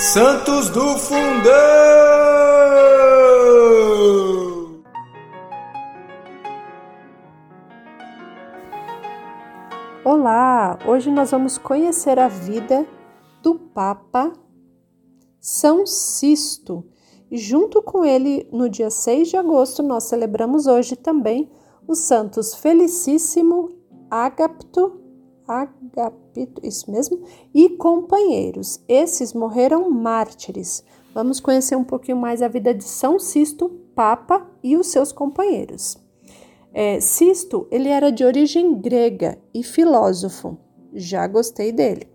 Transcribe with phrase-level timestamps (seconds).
[0.00, 1.52] Santos do Fundão!
[10.02, 10.78] Olá!
[10.88, 12.88] Hoje nós vamos conhecer a vida
[13.42, 14.32] do Papa
[15.38, 16.82] São Sisto.
[17.30, 21.52] E junto com ele, no dia 6 de agosto, nós celebramos hoje também
[21.86, 23.70] os santos Felicíssimo,
[24.10, 24.99] Agapto,
[25.50, 27.22] Agapito, isso mesmo,
[27.52, 28.80] e companheiros.
[28.88, 30.84] Esses morreram mártires.
[31.12, 35.98] Vamos conhecer um pouquinho mais a vida de São Sisto, Papa e os seus companheiros.
[36.72, 40.56] É, Sisto, ele era de origem grega e filósofo.
[40.94, 42.08] Já gostei dele.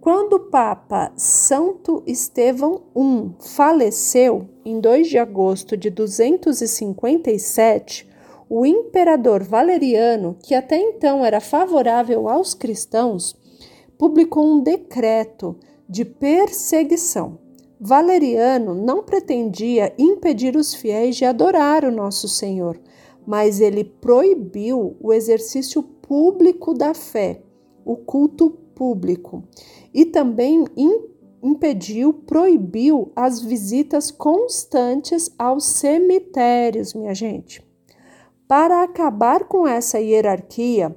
[0.00, 8.08] Quando o Papa Santo Estevão I faleceu em 2 de agosto de 257,
[8.52, 13.36] o imperador Valeriano, que até então era favorável aos cristãos,
[13.96, 15.56] publicou um decreto
[15.88, 17.38] de perseguição.
[17.78, 22.76] Valeriano não pretendia impedir os fiéis de adorar o nosso Senhor,
[23.24, 27.40] mas ele proibiu o exercício público da fé,
[27.84, 29.44] o culto público,
[29.94, 30.64] e também
[31.40, 37.69] impediu, proibiu as visitas constantes aos cemitérios, minha gente.
[38.50, 40.96] Para acabar com essa hierarquia,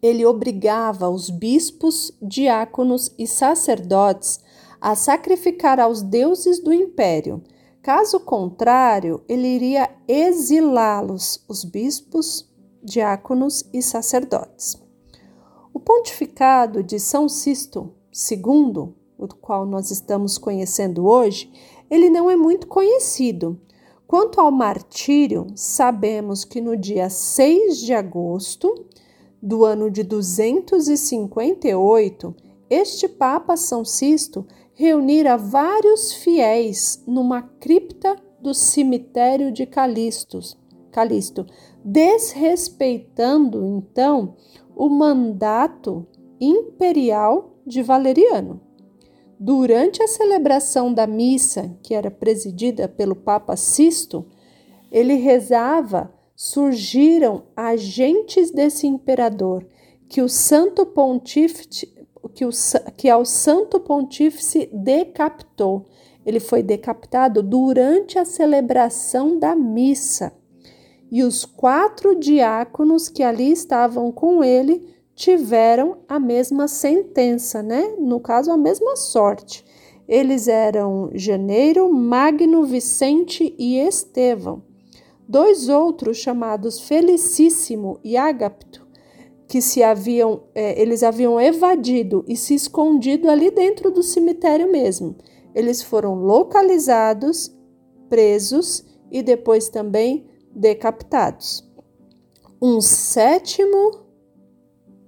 [0.00, 4.40] ele obrigava os bispos, diáconos e sacerdotes
[4.80, 7.42] a sacrificar aos deuses do império.
[7.82, 12.50] Caso contrário, ele iria exilá-los, os bispos,
[12.82, 14.82] diáconos e sacerdotes.
[15.74, 21.52] O pontificado de São Sisto II, o qual nós estamos conhecendo hoje,
[21.90, 23.60] ele não é muito conhecido.
[24.10, 28.86] Quanto ao martírio, sabemos que no dia 6 de agosto
[29.40, 32.34] do ano de 258,
[32.68, 34.44] este Papa São Sisto
[34.74, 40.58] reunira vários fiéis numa cripta do cemitério de Calistos,
[40.90, 41.46] Calisto,
[41.84, 44.34] desrespeitando então
[44.74, 46.04] o mandato
[46.40, 48.69] imperial de Valeriano.
[49.42, 54.26] Durante a celebração da missa, que era presidida pelo Papa Sisto,
[54.92, 59.66] ele rezava: surgiram agentes desse imperador
[60.10, 61.86] que o Santo Pontífice
[62.34, 62.50] que, o,
[62.98, 65.86] que ao Santo Pontífice decapitou.
[66.26, 70.34] Ele foi decapitado durante a celebração da missa.
[71.10, 77.94] E os quatro diáconos que ali estavam com ele tiveram a mesma sentença, né?
[77.98, 79.62] No caso, a mesma sorte.
[80.08, 84.62] Eles eram Janeiro, Magno, Vicente e Estevão.
[85.28, 88.88] Dois outros, chamados Felicíssimo e Agapto,
[89.46, 95.16] que se haviam, é, eles haviam evadido e se escondido ali dentro do cemitério mesmo.
[95.54, 97.54] Eles foram localizados,
[98.08, 101.62] presos e depois também decapitados.
[102.60, 104.08] Um sétimo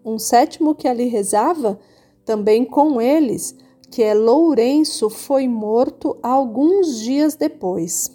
[0.04, 1.78] um sétimo que ali rezava,
[2.24, 3.56] também com eles,
[3.90, 8.10] que é Lourenço, foi morto alguns dias depois.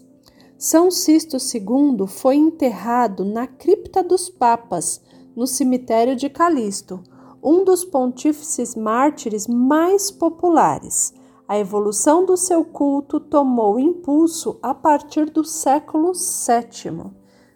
[0.57, 4.99] São Sisto II foi enterrado na cripta dos Papas,
[5.35, 7.03] no cemitério de Calisto,
[7.43, 11.13] um dos pontífices mártires mais populares.
[11.47, 17.11] A evolução do seu culto tomou impulso a partir do século VII.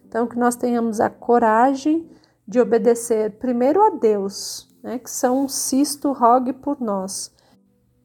[0.07, 2.07] Então, que nós tenhamos a coragem
[2.47, 7.31] de obedecer primeiro a Deus, né, que São Sisto rogue por nós,